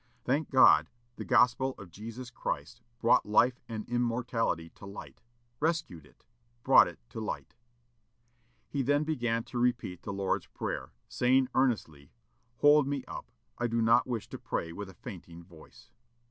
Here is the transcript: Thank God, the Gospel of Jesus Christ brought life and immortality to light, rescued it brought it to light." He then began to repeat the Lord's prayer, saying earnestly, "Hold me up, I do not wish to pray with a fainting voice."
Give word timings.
Thank 0.25 0.49
God, 0.49 0.89
the 1.17 1.23
Gospel 1.23 1.75
of 1.77 1.91
Jesus 1.91 2.31
Christ 2.31 2.81
brought 2.97 3.23
life 3.23 3.59
and 3.69 3.87
immortality 3.87 4.71
to 4.71 4.87
light, 4.87 5.21
rescued 5.59 6.07
it 6.07 6.23
brought 6.63 6.87
it 6.87 6.97
to 7.11 7.19
light." 7.19 7.53
He 8.67 8.81
then 8.81 9.03
began 9.03 9.43
to 9.43 9.59
repeat 9.59 10.01
the 10.01 10.11
Lord's 10.11 10.47
prayer, 10.47 10.89
saying 11.07 11.49
earnestly, 11.53 12.09
"Hold 12.61 12.87
me 12.87 13.05
up, 13.07 13.31
I 13.59 13.67
do 13.67 13.79
not 13.79 14.07
wish 14.07 14.27
to 14.29 14.39
pray 14.39 14.73
with 14.73 14.89
a 14.89 14.95
fainting 14.95 15.43
voice." 15.43 15.91